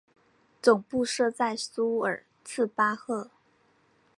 [0.63, 3.29] 总部设在苏尔茨巴赫。